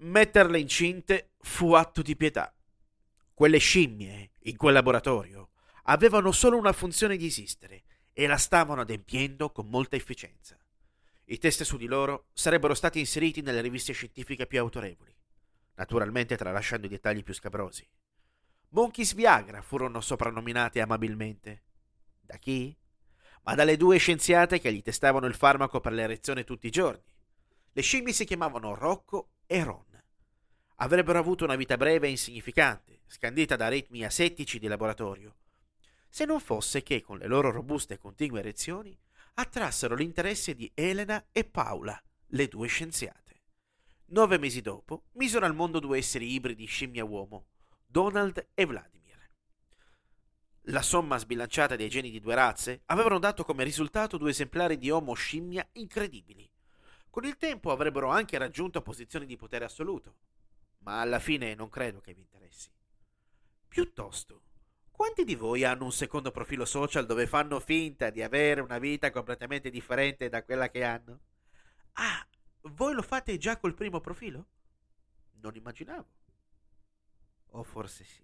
[0.00, 2.54] Metterle incinte fu atto di pietà.
[3.34, 5.50] Quelle scimmie, in quel laboratorio,
[5.84, 7.82] avevano solo una funzione di esistere
[8.12, 10.56] e la stavano adempiendo con molta efficienza.
[11.24, 15.12] I test su di loro sarebbero stati inseriti nelle riviste scientifiche più autorevoli,
[15.74, 17.84] naturalmente tralasciando i dettagli più scabrosi.
[18.68, 21.64] Monkeys Viagra furono soprannominate amabilmente.
[22.20, 22.76] Da chi?
[23.42, 27.12] Ma dalle due scienziate che gli testavano il farmaco per l'erezione tutti i giorni.
[27.72, 29.86] Le scimmie si chiamavano Rocco e Ron.
[30.80, 35.36] Avrebbero avuto una vita breve e insignificante, scandita da ritmi asettici di laboratorio,
[36.08, 38.96] se non fosse che con le loro robuste e continue erezioni
[39.34, 43.42] attrassero l'interesse di Elena e Paula, le due scienziate.
[44.06, 47.46] Nove mesi dopo misero al mondo due esseri ibridi scimmia-uomo,
[47.84, 49.30] Donald e Vladimir.
[50.70, 54.90] La somma sbilanciata dei geni di due razze avevano dato come risultato due esemplari di
[54.90, 56.48] Homo scimmia incredibili.
[57.10, 60.16] Con il tempo avrebbero anche raggiunto posizioni di potere assoluto,
[60.88, 62.70] ma alla fine non credo che vi interessi.
[63.68, 64.40] Piuttosto,
[64.90, 69.10] quanti di voi hanno un secondo profilo social dove fanno finta di avere una vita
[69.10, 71.20] completamente differente da quella che hanno?
[71.92, 72.26] Ah,
[72.62, 74.46] voi lo fate già col primo profilo?
[75.42, 76.08] Non immaginavo.
[77.50, 78.22] O forse sì.